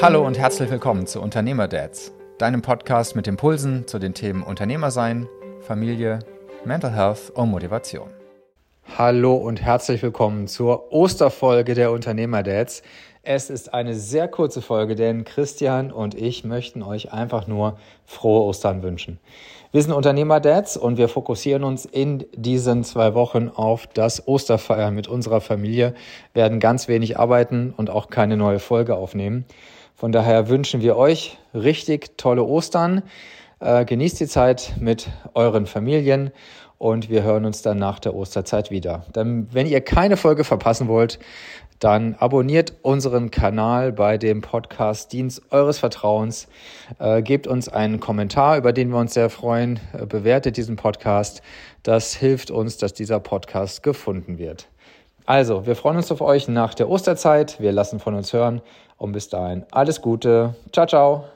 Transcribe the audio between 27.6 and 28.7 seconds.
und auch keine neue